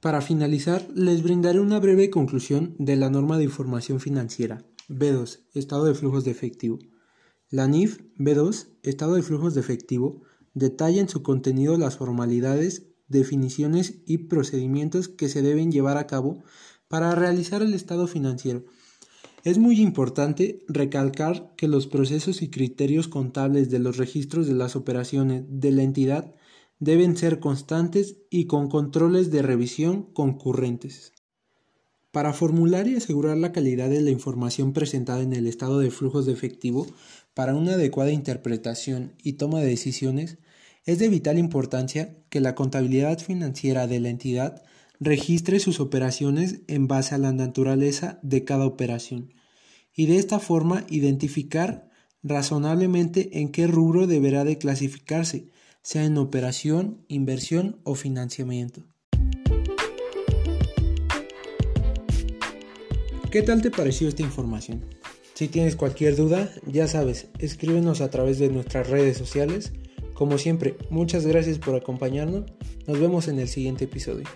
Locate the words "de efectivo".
6.24-6.78, 9.52-10.22, 36.26-36.86